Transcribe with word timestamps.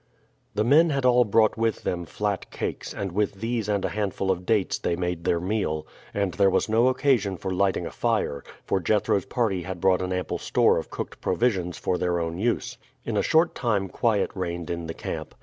The 0.55 0.63
men 0.63 0.89
had 0.89 1.05
all 1.05 1.25
brought 1.25 1.57
with 1.57 1.83
them 1.83 2.07
flat 2.07 2.49
cakes, 2.49 2.91
and 2.91 3.11
with 3.11 3.35
these 3.35 3.69
and 3.69 3.85
a 3.85 3.89
handful 3.89 4.31
of 4.31 4.47
dates 4.47 4.79
they 4.79 4.95
made 4.95 5.25
their 5.25 5.39
meal; 5.39 5.85
and 6.11 6.33
there 6.33 6.49
was 6.49 6.67
no 6.67 6.87
occasion 6.87 7.37
for 7.37 7.51
lighting 7.53 7.85
a 7.85 7.91
fire, 7.91 8.43
for 8.65 8.79
Jethro's 8.79 9.25
party 9.25 9.61
had 9.61 9.79
brought 9.79 10.01
an 10.01 10.11
ample 10.11 10.39
store 10.39 10.79
of 10.79 10.89
cooked 10.89 11.21
provisions 11.21 11.77
for 11.77 11.99
their 11.99 12.19
own 12.19 12.39
use. 12.39 12.79
In 13.05 13.15
a 13.15 13.21
short 13.21 13.53
time 13.53 13.89
quiet 13.89 14.31
reigned 14.33 14.71
in 14.71 14.87
the 14.87 14.95
camp. 14.95 15.35